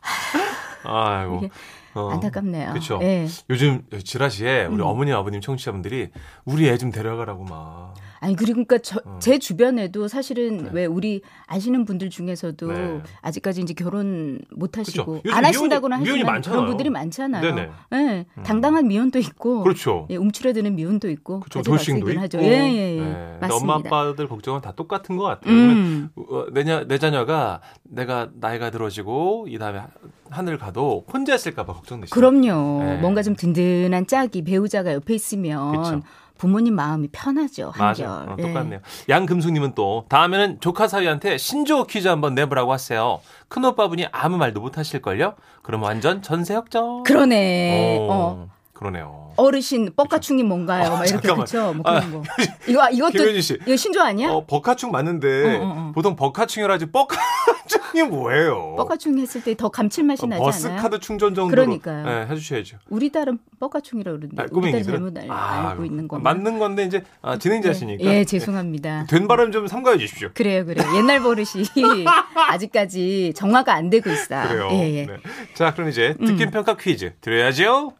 아이고. 0.84 1.48
어. 1.95 2.11
안타깝네요. 2.11 2.73
그쵸. 2.75 2.99
예. 3.02 3.26
요즘 3.50 3.83
지라시에 4.04 4.66
우리 4.66 4.83
음. 4.83 4.87
어머니 4.87 5.12
아버님 5.12 5.40
청취자분들이 5.40 6.11
우리 6.45 6.68
애 6.68 6.76
좀 6.76 6.90
데려가라고 6.90 7.45
막. 7.45 7.95
아니 8.20 8.34
그러니까 8.37 8.78
저, 8.78 9.00
어. 9.04 9.18
제 9.20 9.38
주변에도 9.38 10.08
사실은 10.08 10.64
네. 10.64 10.70
왜 10.72 10.87
우리 10.87 11.22
아시는 11.46 11.84
분들 11.84 12.10
중에서도 12.10 12.72
네. 12.72 13.02
아직까지 13.22 13.62
이제 13.62 13.75
결혼 13.75 14.40
못 14.50 14.78
하시고 14.78 15.22
안 15.30 15.44
하지만 15.44 15.80
많잖아요. 15.80 16.40
그런 16.42 16.66
분들이 16.66 16.90
많잖아요. 16.90 17.42
네네. 17.42 17.70
예, 17.94 18.26
당당한 18.42 18.88
미혼도 18.88 19.18
있고 19.18 19.62
그렇죠. 19.62 20.06
예, 20.10 20.16
움츠러드는 20.16 20.75
미혼도 20.75 21.10
있고. 21.10 21.42
아주 21.46 21.62
돌싱도. 21.62 22.18
하죠. 22.18 22.38
예, 22.40 22.44
예, 22.44 22.96
예. 22.96 23.00
네. 23.00 23.38
맞습니다. 23.40 23.56
엄마 23.56 23.75
아빠들 23.75 24.28
걱정은 24.28 24.60
다 24.60 24.72
똑같은 24.72 25.16
것 25.16 25.25
같아요. 25.25 25.52
음. 25.52 26.10
어, 26.16 26.46
내, 26.52 26.64
자, 26.64 26.84
내 26.87 26.98
자녀가 26.98 27.60
내가 27.84 28.28
나이가 28.34 28.70
들어지고 28.70 29.46
이 29.48 29.58
다음에 29.58 29.82
하늘 30.30 30.58
가도 30.58 31.04
혼자 31.12 31.34
있을까봐 31.34 31.72
걱정되시죠. 31.72 32.14
그럼요. 32.14 32.82
네. 32.84 32.96
뭔가 33.00 33.22
좀 33.22 33.34
든든한 33.34 34.06
짝이 34.06 34.42
배우자가 34.42 34.92
옆에 34.92 35.14
있으면 35.14 35.82
그쵸. 35.82 36.02
부모님 36.38 36.75
마음이 36.75 37.09
편하죠. 37.12 37.66
한결. 37.75 38.07
맞아. 38.07 38.12
어, 38.33 38.37
예. 38.38 38.42
똑같네요. 38.42 38.80
양금숙님은 39.09 39.75
또 39.75 40.07
다음에는 40.09 40.61
조카 40.61 40.88
사위한테 40.88 41.37
신조어 41.37 41.85
퀴즈 41.85 42.09
한번 42.09 42.35
내보라고 42.35 42.73
하세요. 42.73 43.21
큰 43.49 43.64
오빠분이 43.64 44.07
아무 44.12 44.38
말도 44.38 44.61
못 44.61 44.78
하실걸요? 44.78 45.35
그럼 45.62 45.83
완전 45.83 46.23
전세 46.23 46.54
역전. 46.54 47.02
그러네. 47.02 47.99
어, 48.00 48.09
어. 48.11 48.49
그러네요. 48.78 49.32
어르신 49.37 49.90
뻑가충이 49.97 50.42
뭔가요? 50.44 50.87
아, 50.87 50.90
막 50.99 51.08
이렇게. 51.08 51.32
그렇죠. 51.32 51.73
뭐 51.75 51.82
아, 51.85 52.00
그런 52.00 52.12
거. 52.12 52.23
이거 52.68 52.88
이것도. 52.90 53.25
이거 53.66 53.76
신조 53.76 54.00
아니야? 54.00 54.30
어, 54.30 54.47
버카충 54.47 54.90
맞는데 54.92 55.56
어, 55.58 55.61
어, 55.61 55.64
어. 55.88 55.92
보통 55.94 56.14
버카충이라지 56.16 56.87
뻑카충이 56.92 58.04
뭐예요? 58.08 58.75
뻑가충 58.76 59.18
했을 59.18 59.42
때 59.42 59.54
더 59.54 59.68
감칠맛이 59.68 60.25
어, 60.25 60.28
나지 60.28 60.40
버스 60.40 60.66
않아요? 60.68 60.80
카드 60.82 60.99
충전 61.00 61.35
정도로 61.35 61.50
그러니까요. 61.50 62.04
네, 62.06 62.26
해주셔야죠. 62.30 62.78
우리 62.88 63.11
딸은 63.11 63.38
뻑가충이라고 63.58 64.18
그러는데 64.18 64.42
아, 64.42 64.47
우리 64.52 64.70
딸 64.73 64.82
잘못 64.85 65.18
알, 65.18 65.26
아, 65.30 65.70
알고 65.70 65.85
있는 65.85 66.06
거 66.06 66.18
맞는 66.20 66.58
건데 66.61 66.85
이제 66.85 67.02
아, 67.23 67.37
진행자시니까 67.37 68.04
예, 68.04 68.25
죄송합니다. 68.25 69.06
된 69.08 69.26
발음 69.26 69.50
좀 69.50 69.66
삼가해 69.66 69.99
주십시오. 69.99 70.30
그래요, 70.35 70.64
그래요. 70.64 70.85
옛날 70.97 71.20
버릇이 71.20 71.47
아직까지 72.49 73.32
정화가 73.35 73.75
안 73.75 73.90
되고 73.90 74.08
있어. 74.11 74.49
그래요. 74.49 74.68
예, 74.73 74.94
예. 74.94 75.06
네. 75.06 75.16
자, 75.54 75.75
그럼 75.75 75.88
이제 75.88 76.14
음. 76.20 76.26
듣기 76.26 76.47
평가 76.50 76.76
퀴즈 76.76 77.14
드려야죠. 77.20 77.92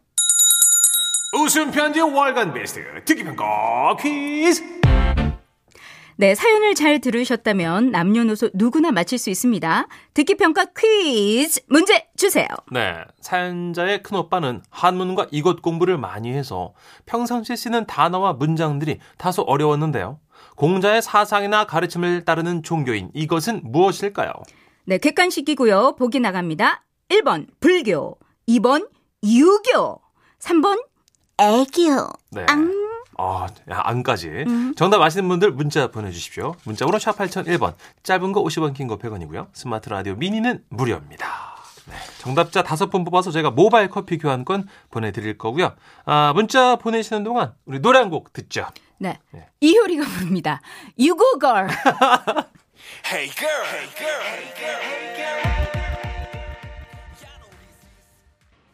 웃음 1.39 1.71
편지 1.71 2.01
월간 2.01 2.53
베스트 2.53 2.81
듣기 3.05 3.23
평가 3.23 3.95
퀴즈. 3.97 4.61
네, 6.17 6.35
사연을 6.35 6.75
잘 6.75 6.99
들으셨다면 6.99 7.91
남녀노소 7.91 8.49
누구나 8.53 8.91
맞힐 8.91 9.17
수 9.17 9.29
있습니다. 9.29 9.87
듣기 10.13 10.35
평가 10.35 10.65
퀴즈 10.77 11.61
문제 11.69 12.09
주세요. 12.17 12.45
네, 12.73 13.05
사연자의 13.21 14.03
큰 14.03 14.17
오빠는 14.17 14.61
한문과 14.69 15.27
이것 15.31 15.61
공부를 15.61 15.97
많이 15.97 16.33
해서 16.33 16.73
평상시에 17.05 17.55
쓰는 17.55 17.85
단어와 17.85 18.33
문장들이 18.33 18.99
다소 19.17 19.43
어려웠는데요. 19.43 20.19
공자의 20.57 21.01
사상이나 21.01 21.63
가르침을 21.65 22.25
따르는 22.25 22.63
종교인 22.63 23.11
이것은 23.13 23.61
무엇일까요? 23.63 24.33
네, 24.83 24.97
객관식이고요. 24.97 25.95
보기 25.97 26.19
나갑니다. 26.19 26.83
1번 27.07 27.47
불교, 27.61 28.17
2번 28.49 28.89
유교, 29.23 30.01
3번 30.39 30.88
애교. 31.39 32.07
네. 32.31 32.45
앙. 32.49 32.89
아, 33.17 33.47
야, 33.71 33.81
안까지. 33.83 34.27
음. 34.47 34.73
정답 34.75 35.01
아시는 35.01 35.27
분들 35.27 35.51
문자 35.51 35.87
보내주십시오. 35.91 36.55
문자번호 36.63 36.99
샵 36.99 37.17
8001번, 37.17 37.73
짧은 38.03 38.31
거 38.31 38.41
50원, 38.43 38.73
긴 38.73 38.87
거 38.87 38.97
100원이고요. 38.97 39.47
스마트 39.53 39.89
라디오 39.89 40.15
미니는 40.15 40.63
무료입니다. 40.69 41.27
네, 41.87 41.95
정답자 42.19 42.61
다섯 42.63 42.89
분 42.89 43.03
뽑아서 43.03 43.31
저희가 43.31 43.49
모바일 43.51 43.89
커피 43.89 44.17
교환권 44.19 44.67
보내드릴 44.91 45.37
거고요. 45.37 45.73
아, 46.05 46.31
문자 46.33 46.75
보내시는 46.77 47.23
동안 47.23 47.53
우리 47.65 47.79
노래 47.81 47.99
한 47.99 48.09
곡 48.09 48.31
듣죠. 48.31 48.67
네. 48.99 49.17
네. 49.31 49.47
이효리가 49.59 50.05
부릅니다. 50.05 50.61
유고걸. 50.99 51.67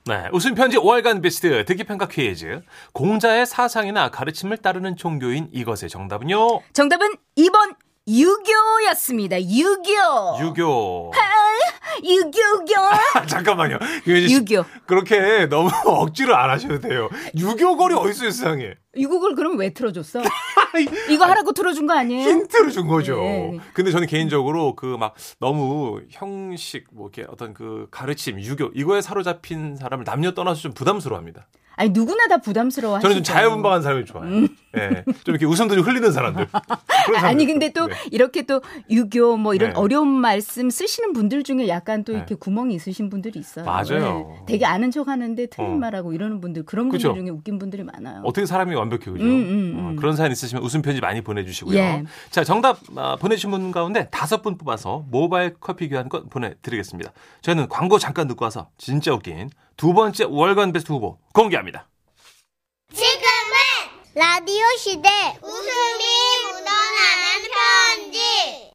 네, 0.08 0.30
웃음 0.32 0.54
편지 0.54 0.78
월간 0.78 1.22
베스트 1.22 1.66
듣기 1.66 1.84
평가 1.84 2.08
퀴즈. 2.08 2.62
공자의 2.94 3.48
사상이나 3.48 4.12
가르침을 4.12 4.58
따르는 4.58 4.98
종교인 4.98 5.50
이것의 5.52 5.90
정답은요. 5.90 6.62
정답은 6.74 7.08
2번 7.36 7.76
유교였습니다. 8.08 9.42
유교. 9.42 9.92
유교. 10.42 11.12
유교교. 12.04 12.82
아, 13.16 13.26
잠깐만요. 13.26 13.80
유교. 14.06 14.64
그렇게 14.86 15.48
너무 15.48 15.70
억지로 15.86 16.36
안 16.36 16.52
하셔도 16.52 16.80
돼요. 16.80 17.10
유교거리 17.36 17.96
어디 17.96 18.12
있어요, 18.12 18.30
세상에. 18.30 18.76
이 18.96 19.06
곡을 19.06 19.36
그럼 19.36 19.58
왜 19.58 19.72
틀어줬어? 19.74 20.22
이거 21.10 21.26
하라고 21.26 21.52
틀어준 21.54 21.88
거 21.88 21.94
아니에요? 21.94 22.28
힌트를 22.30 22.72
준 22.72 22.88
거죠. 22.88 23.16
네. 23.18 23.60
근데 23.74 23.92
저는 23.92 24.08
개인적으로 24.08 24.76
그 24.76 24.96
막 24.98 25.14
너무 25.40 26.02
형식 26.10 26.86
뭐 26.92 27.10
이렇게 27.14 27.30
어떤 27.32 27.54
그 27.54 27.88
가르침, 27.92 28.40
유교 28.40 28.72
이거에 28.74 29.02
사로잡힌 29.02 29.76
사람을 29.76 30.06
남녀 30.06 30.32
떠나서 30.34 30.62
좀 30.62 30.74
부담스러워합니다. 30.74 31.48
아니 31.78 31.90
누구나 31.90 32.28
다 32.30 32.38
부담스러워. 32.38 33.02
저는 33.02 33.18
좀 33.18 33.24
자유분방한 33.24 33.82
사람이 33.82 34.06
좋아요. 34.06 34.32
예. 34.78 35.04
좀 35.26 35.36
이렇게 35.36 35.46
웃음도 35.46 35.76
좀 35.76 35.84
흘리는 35.84 36.10
사람들. 36.10 36.48
사람들. 36.54 37.16
아니 37.18 37.46
근데 37.46 37.74
또 37.74 37.88
네. 37.88 37.96
이렇게 38.12 38.44
또 38.44 38.62
유교 38.90 39.36
뭐 39.36 39.54
이런 39.54 39.72
네. 39.72 39.76
어려운 39.78 40.08
말씀 40.08 40.70
쓰시는 40.70 41.12
분들 41.12 41.44
중에 41.44 41.68
약간 41.68 42.06
또 42.06 42.14
네. 42.14 42.20
이렇게 42.20 42.36
구멍이 42.36 42.74
있으신 42.76 43.10
분들이 43.10 43.42
있어요. 43.42 43.66
맞아요. 43.66 44.28
네. 44.30 44.44
되게 44.48 44.66
아는 44.66 44.90
척 44.90 45.10
하는데 45.10 45.46
틀린 45.48 45.72
어. 45.74 45.76
말하고 45.76 46.14
이러는 46.14 46.40
분들 46.40 46.64
그런 46.64 46.88
분들 46.88 47.10
그죠. 47.10 47.20
중에 47.22 47.30
웃긴 47.30 47.60
분들이 47.60 47.84
많아요. 47.84 48.22
어떻게 48.24 48.46
사람이 48.46 48.74
완벽해 48.86 49.06
그죠? 49.12 49.24
음, 49.24 49.30
음, 49.30 49.76
음. 49.78 49.86
어, 49.98 50.00
그런 50.00 50.16
사연 50.16 50.32
있으시면 50.32 50.64
웃음 50.64 50.82
편지 50.82 51.02
많이 51.02 51.22
보내주시고요. 51.22 51.78
예. 51.78 52.04
자 52.30 52.44
정답 52.44 52.80
아, 52.96 53.16
보내주신 53.18 53.52
분 53.52 53.72
가운데 53.72 54.08
다섯 54.10 54.42
분 54.42 54.58
뽑아서 54.58 55.06
모바일 55.10 55.56
커피 55.60 55.90
교환권 55.90 56.30
보내드리겠습니다. 56.30 57.12
저희는 57.42 57.68
광고 57.70 58.00
잠깐 58.00 58.28
듣고 58.28 58.46
와서 58.46 58.70
진짜 58.78 59.14
웃긴 59.14 59.50
두 59.78 59.94
번째 59.94 60.26
월간 60.30 60.72
베스트 60.72 60.92
후보 60.92 61.18
공개합니다. 61.34 61.88
지금은 62.94 63.56
라디오 64.16 64.64
시대 64.78 65.10
웃음이 65.42 66.04
묻어나는 66.44 67.42
편지 67.52 68.72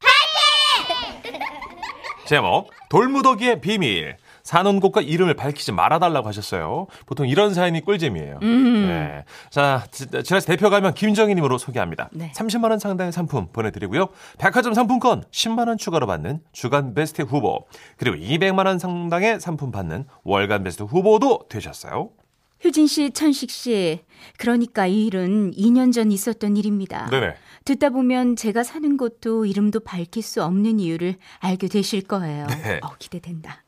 제목 2.26 2.71
돌무더기의 2.90 3.61
비밀. 3.61 4.17
산원곡과 4.43 5.01
이름을 5.03 5.35
밝히지 5.35 5.73
말아달라고 5.73 6.27
하셨어요. 6.29 6.87
보통 7.07 7.29
이런 7.29 7.55
사연이 7.55 7.81
꿀잼이에요. 7.81 8.39
음. 8.43 8.87
네. 8.89 9.25
자, 9.51 9.85
지- 9.91 10.07
지라시 10.23 10.47
대표 10.47 10.71
가면 10.71 10.95
김정희님으로 10.95 11.59
소개합니다. 11.59 12.09
네. 12.13 12.33
30만 12.35 12.71
원 12.71 12.79
상당의 12.79 13.13
상품 13.13 13.49
보내드리고요. 13.53 14.09
백화점 14.39 14.75
상품권 14.75 15.25
10만 15.31 15.69
원 15.69 15.79
추가로 15.79 16.07
받는 16.07 16.41
주간 16.53 16.95
베스트 16.95 17.23
후보 17.23 17.67
그리고 17.97 18.17
200만 18.17 18.67
원 18.67 18.79
상당의 18.79 19.41
상품 19.41 19.71
받는 19.71 20.05
월간 20.25 20.65
베스트 20.65 20.83
후보도 20.83 21.47
되셨어요. 21.49 22.11
효진 22.63 22.87
씨, 22.87 23.11
천식 23.11 23.51
씨. 23.51 24.01
그러니까 24.37 24.87
이 24.87 25.07
일은 25.07 25.51
2년 25.53 25.95
전 25.95 26.13
있었던 26.13 26.59
일입니다. 26.59 27.09
네네. 27.11 27.35
듣다 27.65 27.89
보면 27.89 28.37
제가 28.37 28.65
사는 28.65 28.99
곳도 28.99 29.47
이름도 29.47 29.81
밝힐 29.81 30.23
수 30.23 30.45
없는 30.45 30.79
이유를 30.79 31.17
알게 31.39 31.69
되실 31.69 32.03
거예요. 32.03 32.47
네. 32.49 32.81
어, 32.83 32.89
기대된다. 32.99 33.65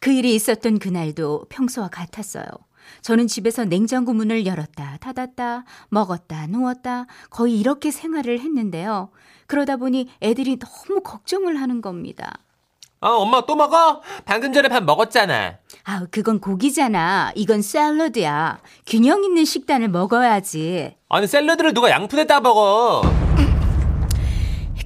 그 0.00 0.10
일이 0.10 0.34
있었던 0.34 0.78
그날도 0.78 1.46
평소와 1.50 1.88
같았어요. 1.88 2.46
저는 3.02 3.28
집에서 3.28 3.64
냉장고 3.64 4.12
문을 4.14 4.46
열었다, 4.46 4.96
닫았다, 5.00 5.64
먹었다, 5.90 6.46
누웠다, 6.48 7.06
거의 7.28 7.60
이렇게 7.60 7.90
생활을 7.90 8.40
했는데요. 8.40 9.10
그러다 9.46 9.76
보니 9.76 10.08
애들이 10.22 10.58
너무 10.58 11.00
걱정을 11.02 11.60
하는 11.60 11.82
겁니다. 11.82 12.32
어, 13.02 13.08
엄마 13.08 13.44
또 13.46 13.56
먹어? 13.56 14.02
방금 14.24 14.52
전에 14.52 14.68
밥 14.68 14.82
먹었잖아. 14.84 15.58
아, 15.84 16.06
그건 16.10 16.38
고기잖아. 16.40 17.32
이건 17.34 17.62
샐러드야. 17.62 18.60
균형 18.86 19.24
있는 19.24 19.44
식단을 19.44 19.88
먹어야지. 19.88 20.96
아니 21.08 21.26
샐러드를 21.26 21.72
누가 21.72 21.90
양푼에다 21.90 22.40
먹어? 22.40 23.02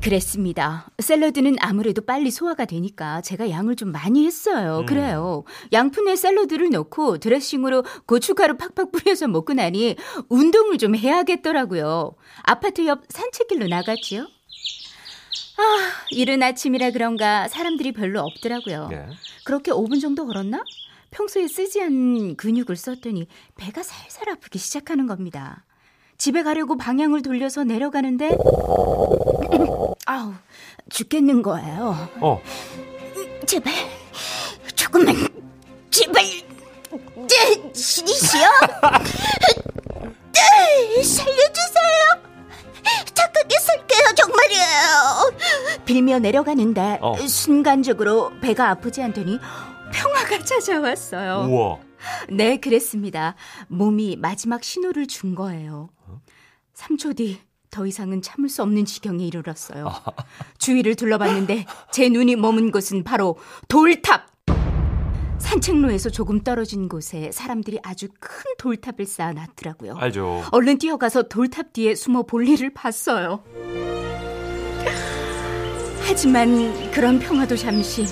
그랬습니다. 0.05 0.87
샐러드는 0.99 1.57
아무래도 1.61 2.03
빨리 2.03 2.31
소화가 2.31 2.67
되니까 2.67 3.23
제가 3.23 3.49
양을 3.49 3.75
좀 3.75 3.91
많이 3.91 4.27
했어요. 4.27 4.85
그래요. 4.87 5.45
양푼에 5.73 6.15
샐러드를 6.15 6.69
넣고 6.69 7.17
드레싱으로 7.17 7.85
고춧가루 8.05 8.59
팍팍 8.59 8.93
뿌려서 8.93 9.29
먹고 9.29 9.55
나니 9.55 9.97
운동을 10.29 10.77
좀 10.77 10.95
해야겠더라고요. 10.95 12.17
아파트 12.43 12.87
옆 12.87 13.05
산책길로 13.09 13.67
나갔지요. 13.69 14.25
아, 15.57 15.63
이른 16.11 16.43
아침이라 16.43 16.91
그런가 16.91 17.49
사람들이 17.49 17.93
별로 17.93 18.21
없더라고요. 18.21 18.89
네. 18.89 19.07
그렇게 19.47 19.71
5분 19.71 20.03
정도 20.03 20.27
걸었나? 20.27 20.63
평소에 21.13 21.49
쓰지 21.49 21.81
않는 21.81 22.37
근육을 22.37 22.77
썼더니 22.77 23.27
배가 23.57 23.83
살살 23.83 24.29
아프기 24.29 24.59
시작하는 24.59 25.07
겁니다. 25.07 25.65
집에 26.19 26.43
가려고 26.43 26.77
방향을 26.77 27.23
돌려서 27.23 27.65
내려가는데 27.65 28.37
아우 30.07 30.35
죽겠는 30.91 31.43
거예요. 31.43 32.09
어, 32.21 32.43
제발 33.47 33.73
조금만 34.75 35.15
제발 35.91 36.25
네, 37.17 37.73
신이시여 37.73 38.49
네, 40.33 41.03
살려주세요. 41.03 42.23
착하게 43.15 43.59
살게요 43.61 44.15
정말이에요. 44.17 45.33
빌며 45.87 46.19
내려가는데 46.19 46.99
어. 47.01 47.17
순간적으로 47.27 48.33
배가 48.41 48.69
아프지 48.71 49.03
않더니 49.03 49.39
평화가 49.93 50.45
찾아왔어요. 50.45 51.47
우와. 51.49 51.79
네, 52.29 52.59
그랬습니다. 52.59 53.35
몸이 53.69 54.17
마지막 54.17 54.63
신호를 54.63 55.07
준 55.07 55.35
거예요. 55.35 55.89
3초 56.77 57.17
뒤 57.17 57.41
더 57.75 57.87
이상은 57.87 58.23
참을 58.23 58.49
수 58.49 58.63
없는 58.63 58.85
지경에 58.85 59.27
이르렀어요. 59.27 59.91
주위를 60.59 60.95
둘러봤는데 60.95 61.67
제 61.91 62.09
눈이 62.09 62.37
머문 62.37 62.71
곳은 62.71 63.03
바로 63.03 63.37
돌탑. 63.67 64.29
산책로에서 65.39 66.11
조금 66.11 66.41
떨어진 66.41 66.89
곳에 66.89 67.33
사람들이 67.33 67.81
아주 67.83 68.07
큰 68.21 68.45
돌탑을 68.59 69.07
쌓아놨더라고요. 69.07 69.97
알죠. 69.97 70.45
얼른 70.53 70.79
뛰어가서 70.79 71.25
돌탑 71.25 71.73
뒤에 71.73 71.97
숨어 71.97 72.23
볼 72.23 72.49
일을 72.49 72.73
봤어요. 72.73 73.43
하지만 76.07 76.91
그런 76.93 77.19
평화도 77.19 77.57
잠시 77.57 78.07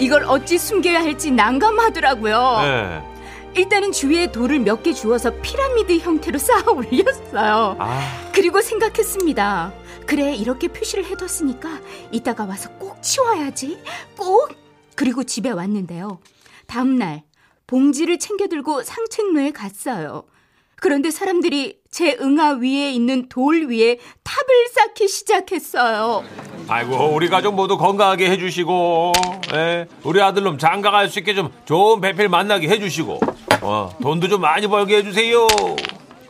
이걸 0.00 0.24
어찌 0.24 0.58
숨겨야 0.58 1.00
할지 1.00 1.30
난감하더라고요. 1.30 2.58
네. 2.62 3.09
일단은 3.54 3.92
주위에 3.92 4.30
돌을 4.32 4.60
몇 4.60 4.82
개 4.82 4.92
주워서 4.92 5.32
피라미드 5.42 5.98
형태로 5.98 6.38
쌓아 6.40 6.62
올렸어요. 6.70 7.76
아, 7.78 8.30
그리고 8.32 8.60
생각했습니다. 8.60 9.72
그래, 10.06 10.34
이렇게 10.34 10.68
표시를 10.68 11.04
해뒀으니까 11.04 11.80
이따가 12.10 12.44
와서 12.44 12.70
꼭 12.78 13.02
치워야지. 13.02 13.78
꼭! 14.16 14.48
그리고 14.96 15.22
집에 15.24 15.50
왔는데요. 15.50 16.18
다음날, 16.66 17.22
봉지를 17.66 18.18
챙겨 18.18 18.46
들고 18.48 18.82
상책로에 18.82 19.50
갔어요. 19.52 20.24
그런데 20.76 21.10
사람들이 21.10 21.78
제 21.90 22.16
응아 22.20 22.54
위에 22.54 22.90
있는 22.90 23.28
돌 23.28 23.66
위에 23.68 23.98
탑을 24.24 24.68
쌓기 24.72 25.08
시작했어요. 25.08 26.24
아이고 26.68 27.10
우리 27.14 27.28
가족 27.28 27.54
모두 27.54 27.76
건강하게 27.76 28.30
해주시고, 28.30 29.12
예, 29.54 29.86
우리 30.04 30.22
아들놈 30.22 30.56
장가갈 30.56 31.08
수 31.10 31.18
있게 31.18 31.34
좀 31.34 31.52
좋은 31.66 32.00
배필 32.00 32.28
만나게 32.28 32.68
해주시고, 32.68 33.20
어, 33.62 33.94
돈도 34.02 34.28
좀 34.28 34.40
많이 34.40 34.66
벌게 34.66 34.96
해주세요. 34.98 35.46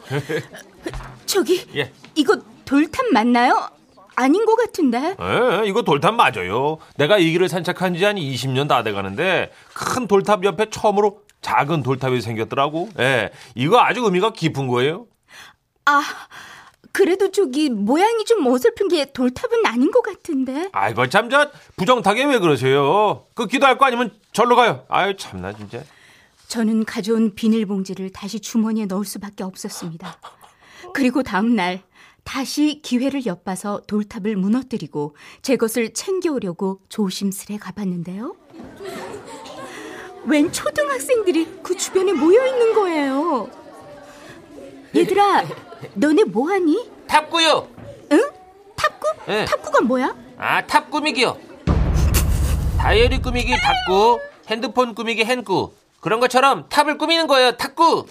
저기, 1.27 1.65
예. 1.77 1.93
이거 2.15 2.39
돌탑 2.65 3.07
맞나요? 3.13 3.69
아닌 4.17 4.45
것 4.45 4.57
같은데? 4.57 5.17
예, 5.21 5.67
이거 5.67 5.83
돌탑 5.83 6.15
맞아요. 6.15 6.79
내가 6.97 7.19
이 7.19 7.31
길을 7.33 7.49
산책한 7.49 7.95
지 7.95 8.05
한 8.05 8.17
20년 8.17 8.69
다 8.69 8.83
돼가는데 8.83 9.51
큰 9.73 10.07
돌탑 10.07 10.45
옆에 10.45 10.69
처음으로 10.71 11.23
작은 11.41 11.83
돌탑이 11.83 12.21
생겼더라고. 12.21 12.91
예, 12.99 13.31
이거 13.55 13.79
아주 13.81 14.03
의미가 14.05 14.33
깊은 14.33 14.67
거예요. 14.67 15.07
아, 15.87 16.03
그래도 16.93 17.31
저기 17.31 17.71
모양이 17.71 18.25
좀 18.25 18.47
어설픈 18.47 18.89
게 18.89 19.11
돌탑은 19.13 19.65
아닌 19.65 19.91
것 19.91 20.03
같은데? 20.03 20.69
아이고 20.73 21.09
참저 21.09 21.51
부정타게 21.77 22.25
왜 22.25 22.39
그러세요? 22.41 23.25
그 23.35 23.47
기도할 23.47 23.79
거 23.79 23.87
아니면 23.87 24.11
절로 24.33 24.57
가요. 24.57 24.85
아유 24.89 25.17
참나 25.17 25.53
진짜. 25.55 25.81
저는 26.51 26.85
가져온 26.85 27.37
비닐봉지를 27.37 28.11
다시 28.11 28.41
주머니에 28.41 28.87
넣을 28.87 29.05
수밖에 29.05 29.45
없었습니다. 29.45 30.19
그리고 30.93 31.23
다음 31.23 31.55
날 31.55 31.81
다시 32.25 32.81
기회를 32.83 33.25
엿봐서 33.25 33.83
돌탑을 33.87 34.35
무너뜨리고 34.35 35.15
제 35.43 35.57
것을 35.57 35.95
챙겨오려고 35.95 36.81
조심스레 36.89 37.57
가봤는데요. 37.59 38.35
웬 40.25 40.51
초등학생들이 40.51 41.61
그 41.63 41.77
주변에 41.77 42.13
모여 42.13 42.45
있는 42.45 42.75
거예요. 42.75 43.49
얘들아, 44.95 45.45
너네 45.95 46.25
뭐하니? 46.25 46.91
탑꾸요. 47.07 47.69
응? 48.11 48.31
탑꾸? 48.75 49.07
예. 49.29 49.45
탑꾸가 49.45 49.83
뭐야? 49.83 50.17
아, 50.37 50.67
탑 50.67 50.91
꾸미기요. 50.91 51.39
다이어리 52.77 53.23
꾸미기 53.23 53.53
다꾸, 53.53 54.19
핸드폰 54.49 54.97
꾸미기 54.97 55.25
핸꾸. 55.25 55.79
그런 56.01 56.21
것처럼 56.21 56.69
탑을 56.69 56.99
꾸미는 56.99 57.27
거예요, 57.27 57.57
탑꾸. 57.57 58.07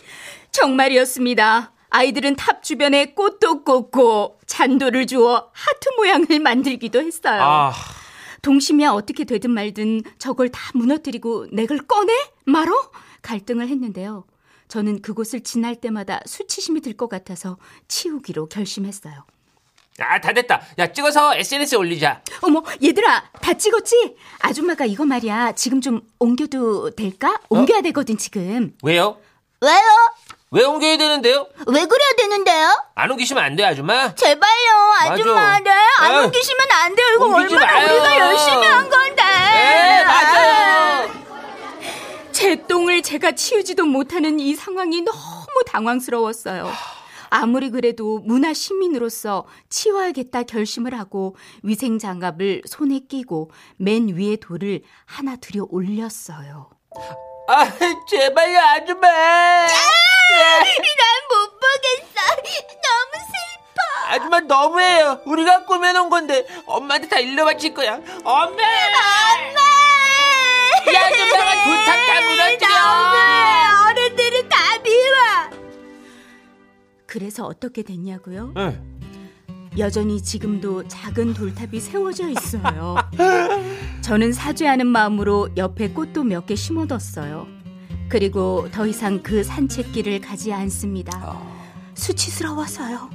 정말이었습니다. 0.51 1.73
아이들은 1.89 2.35
탑 2.35 2.61
주변에 2.63 3.13
꽃도 3.13 3.63
꽂고 3.63 4.39
잔돌을 4.45 5.07
주워 5.07 5.49
하트 5.51 5.89
모양을 5.97 6.39
만들기도 6.39 7.01
했어요. 7.01 7.41
아, 7.41 7.73
동심이야 8.43 8.91
어떻게 8.91 9.23
되든 9.23 9.51
말든 9.51 10.03
저걸 10.19 10.49
다 10.49 10.59
무너뜨리고 10.75 11.47
내 11.51 11.63
걸 11.63 11.79
꺼내? 11.87 12.13
말어? 12.45 12.73
갈등을 13.23 13.67
했는데요. 13.67 14.25
저는 14.67 15.01
그곳을 15.01 15.41
지날 15.41 15.75
때마다 15.75 16.19
수치심이 16.25 16.81
들 16.81 16.95
것 16.95 17.09
같아서 17.09 17.57
치우기로 17.87 18.49
결심했어요. 18.49 19.25
아, 20.01 20.19
다 20.21 20.33
됐다. 20.33 20.61
야, 20.77 20.87
찍어서 20.91 21.35
SNS에 21.35 21.77
올리자. 21.77 22.21
어머, 22.41 22.63
얘들아, 22.83 23.23
다 23.41 23.53
찍었지? 23.53 24.15
아줌마가 24.39 24.85
이거 24.85 25.05
말이야. 25.05 25.53
지금 25.53 25.81
좀 25.81 26.01
옮겨도 26.19 26.91
될까? 26.91 27.39
옮겨야 27.49 27.81
되거든, 27.81 28.17
지금. 28.17 28.73
왜요? 28.83 29.17
왜요? 29.61 29.81
왜 30.51 30.63
옮겨야 30.63 30.97
되는데요? 30.97 31.47
왜 31.67 31.85
그래야 31.85 32.13
되는데요? 32.17 32.69
안 32.95 33.11
옮기시면 33.11 33.43
안 33.43 33.55
돼, 33.55 33.63
아줌마. 33.65 34.15
제발요, 34.15 34.93
아줌마. 35.01 35.59
네, 35.59 35.71
안 35.99 36.11
아유, 36.11 36.23
옮기시면 36.25 36.67
안 36.71 36.95
돼요. 36.95 37.07
이거 37.15 37.25
옮기지 37.25 37.53
얼마나 37.55 37.73
마요. 37.73 37.91
우리가 37.93 38.17
열심히 38.19 38.65
한 38.67 38.89
건데. 38.89 39.23
네, 39.23 40.03
맞아요. 40.05 41.09
제 42.31 42.55
똥을 42.67 43.01
제가 43.03 43.33
치우지도 43.33 43.85
못하는 43.85 44.39
이 44.39 44.55
상황이 44.55 45.01
너무 45.01 45.19
당황스러웠어요. 45.67 46.71
아무리 47.29 47.69
그래도 47.69 48.19
문화 48.19 48.53
시민으로서 48.53 49.45
치워야겠다 49.69 50.43
결심을 50.43 50.97
하고 50.97 51.35
위생 51.63 51.99
장갑을 51.99 52.63
손에 52.65 52.99
끼고 53.07 53.51
맨 53.77 54.07
위에 54.09 54.35
돌을 54.37 54.81
하나 55.05 55.35
들여 55.35 55.67
올렸어요. 55.69 56.69
아, 57.47 57.65
제발요, 58.09 58.59
아줌마. 58.59 59.07
난못 60.29 61.59
보겠어. 61.59 62.21
너무 62.35 63.25
슬퍼. 63.25 63.79
아줌마 64.07 64.39
너무해요. 64.41 65.21
우리가 65.25 65.65
꾸며놓은 65.65 66.09
건데 66.09 66.45
엄마한테 66.67 67.07
다 67.07 67.19
일러 67.19 67.45
바칠 67.45 67.73
거야. 67.73 67.95
엄마! 68.23 68.45
엄마! 68.45 69.59
이 70.85 71.28
그래서 77.09 77.43
어떻게 77.47 77.81
됐냐고요? 77.81 78.53
네. 78.55 78.79
여전히 79.79 80.21
지금도 80.21 80.87
작은 80.87 81.33
돌탑이 81.33 81.79
세워져 81.79 82.29
있어요. 82.29 82.97
저는 84.01 84.31
사죄하는 84.31 84.85
마음으로 84.85 85.49
옆에 85.57 85.89
꽃도 85.89 86.23
몇 86.23 86.45
개 86.45 86.55
심어뒀어요. 86.55 87.47
그리고 88.09 88.67
더 88.71 88.85
이상 88.85 89.23
그 89.23 89.43
산책길을 89.43 90.21
가지 90.21 90.53
않습니다. 90.53 91.41
수치스러워서요. 91.95 93.09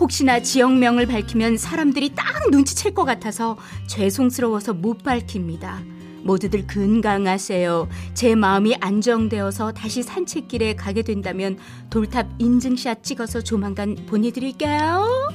혹시나 0.00 0.40
지역명을 0.40 1.04
밝히면 1.06 1.58
사람들이 1.58 2.14
딱 2.14 2.50
눈치챌 2.50 2.92
것 2.92 3.04
같아서 3.04 3.58
죄송스러워서 3.86 4.72
못 4.72 5.02
밝힙니다. 5.02 5.82
모두들 6.26 6.66
건강하세요. 6.66 7.88
제 8.14 8.34
마음이 8.34 8.76
안정되어서 8.80 9.72
다시 9.72 10.02
산책길에 10.02 10.74
가게 10.74 11.02
된다면 11.02 11.56
돌탑 11.88 12.26
인증샷 12.38 13.02
찍어서 13.04 13.40
조만간 13.40 13.96
보내드릴게요. 14.08 15.30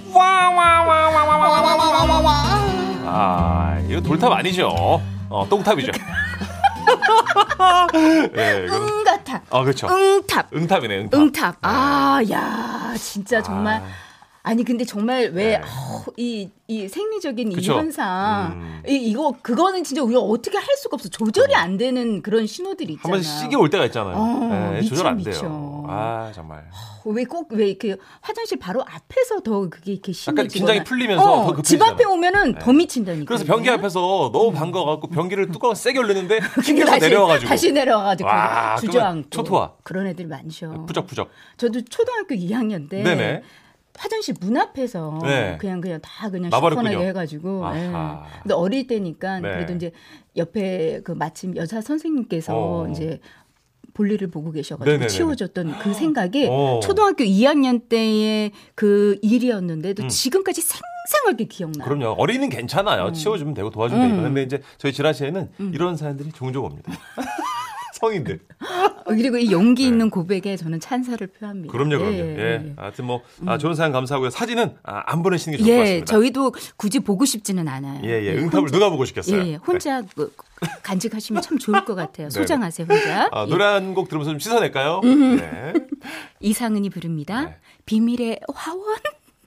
아, 3.06 3.80
이거 3.89 4.01
돌탑 4.01 4.32
아니죠? 4.32 4.69
어, 5.30 5.47
똥탑이죠. 5.49 5.91
예, 8.38 8.65
이거. 8.65 8.75
응가탑. 8.75 9.43
아, 9.49 9.63
그렇죠. 9.63 9.88
응탑. 9.88 10.54
응탑이네, 10.54 10.97
응탑. 10.99 11.19
응탑. 11.19 11.56
아, 11.62 12.21
야, 12.32 12.93
진짜 12.97 13.41
정말. 13.41 13.75
아. 13.75 14.11
아니 14.43 14.63
근데 14.63 14.86
정말 14.86 15.30
왜 15.34 15.58
네. 15.58 15.62
어, 15.63 16.04
이, 16.17 16.49
이 16.67 16.88
생리적인 16.88 17.51
이 17.51 17.56
그쵸. 17.56 17.73
현상 17.77 18.54
음. 18.54 18.84
이, 18.88 18.95
이거 18.95 19.36
그거는 19.41 19.84
진짜 19.84 20.01
우리가 20.01 20.19
어떻게 20.19 20.58
할 20.58 20.65
수가 20.77 20.95
없어 20.95 21.10
조절이 21.10 21.54
안 21.54 21.77
되는 21.77 22.23
그런 22.23 22.47
신호들이 22.47 22.93
한 22.95 22.97
있잖아요. 22.97 23.13
번 23.13 23.21
시계 23.21 23.56
올 23.56 23.69
때가 23.69 23.86
있잖아요. 23.86 24.15
어, 24.17 24.71
예, 24.75 24.80
미쳐, 24.80 24.89
조절 24.89 25.08
안 25.08 25.17
미쳐. 25.17 25.32
돼요. 25.32 25.86
아, 25.88 26.32
정말. 26.34 26.65
왜꼭왜 27.06 27.67
이렇게 27.69 27.95
화장실 28.21 28.58
바로 28.58 28.82
앞에서 28.82 29.41
더 29.41 29.69
그게 29.69 29.93
이렇게 29.93 30.12
심해지거나 30.12 30.41
약간 30.41 30.47
긴장이 30.47 30.84
풀리면서 30.86 31.23
어, 31.23 31.45
더 31.45 31.51
급해지잖아요. 31.58 31.89
집 31.89 31.93
앞에 31.93 32.06
오면은 32.12 32.56
더 32.56 32.73
미친다니까. 32.73 33.25
그래서 33.25 33.45
변기 33.45 33.69
앞에서 33.69 34.32
너무 34.34 34.51
반가워갖고 34.51 35.08
변기를 35.08 35.51
뚜껑 35.51 35.75
세게 35.75 35.99
올렸는데 35.99 36.39
다시, 36.56 36.73
내려와가지고 36.73 37.47
다시 37.49 37.71
내려와가지고 37.71 38.27
와, 38.27 38.75
주저앉고 38.80 39.30
초토화. 39.30 39.73
그런 39.84 40.08
애들 40.08 40.25
많죠. 40.25 40.86
부적부적. 40.88 41.30
저도 41.58 41.82
초등학교 41.86 42.34
2학년 42.34 42.89
때 42.89 43.04
네네. 43.04 43.43
화장실 43.97 44.36
문 44.39 44.58
앞에서 44.58 45.19
네. 45.23 45.58
그냥 45.60 45.82
그냥 45.82 45.99
다 46.01 46.30
그냥. 46.30 46.49
시원하게 46.51 47.08
해가지고. 47.08 47.63
예. 47.75 47.91
근데 48.41 48.54
어릴 48.54 48.88
때니까 48.88 49.39
네. 49.39 49.54
그래도 49.54 49.73
이제 49.73 49.91
옆에 50.38 51.01
그 51.04 51.12
마침 51.12 51.56
여자 51.56 51.82
선생님께서 51.82 52.54
어. 52.56 52.88
이제 52.89 53.19
볼일을 53.93 54.30
보고 54.30 54.51
계셔가지고 54.51 54.86
네네네네. 54.86 55.10
치워줬던 55.10 55.80
그 55.80 55.93
생각이 55.93 56.47
어. 56.49 56.80
초등학교 56.82 57.23
2학년 57.23 57.89
때의 57.89 58.51
그 58.75 59.17
일이었는데도 59.21 60.04
음. 60.04 60.10
지금까지 60.10 60.62
생생하게 60.62 61.45
기억나요. 61.45 61.88
그럼요. 61.88 62.15
어린이는 62.17 62.49
괜찮아요. 62.49 63.12
치워주면 63.12 63.54
되고 63.54 63.69
도와주면 63.69 64.04
음. 64.04 64.10
되니까. 64.10 64.23
근데 64.27 64.43
이제 64.43 64.62
저희 64.77 64.93
지라시에는 64.93 65.49
이런 65.73 65.97
사연들이 65.97 66.32
종종 66.32 66.65
옵니다. 66.65 66.91
성인들. 68.02 68.40
어, 68.60 69.04
그리고 69.06 69.38
이 69.38 69.52
용기 69.52 69.86
있는 69.86 70.10
고백에 70.10 70.58
저는 70.58 70.80
찬사를 70.80 71.26
표합니다. 71.28 71.72
네. 71.72 71.78
그럼요, 71.78 71.98
그럼요. 72.00 72.16
예, 72.18 72.20
예. 72.20 72.38
예, 72.38 72.66
예. 72.68 72.74
하여튼 72.76 73.06
뭐, 73.06 73.22
아, 73.46 73.58
좋은 73.58 73.76
사연 73.76 73.92
감사하고요. 73.92 74.30
사진은 74.32 74.76
아, 74.84 75.04
안 75.06 75.24
보내시는 75.24 75.58
게 75.58 75.64
좋을 75.64 75.74
것 75.76 75.80
예, 75.82 75.84
같습니다. 75.86 76.06
저희도 76.06 76.54
굳이 76.78 77.00
보고 77.00 77.26
싶지는 77.26 77.68
않아요. 77.68 78.02
예, 78.04 78.10
예. 78.26 78.36
응답을 78.38 78.70
누가 78.72 78.90
보고 78.90 79.06
싶겠어요? 79.06 79.42
예, 79.44 79.48
예. 79.52 79.56
혼자 79.56 80.02
그 80.16 80.34
간직하시면 80.84 81.42
참 81.42 81.58
좋을 81.58 81.86
것 81.86 81.96
같아요. 81.96 82.28
네. 82.30 82.40
소장하세요, 82.40 82.88
혼자. 82.90 83.30
아, 83.32 83.46
예. 83.46 83.50
노래 83.50 83.66
한 83.66 83.94
곡 83.94 84.10
들으면서 84.10 84.32
좀 84.32 84.40
씻어낼까요? 84.40 85.02
네. 85.04 85.74
이상은이 86.40 86.90
부릅니다. 86.90 87.42
네. 87.46 87.56
비밀의 87.86 88.40
화원. 88.54 88.82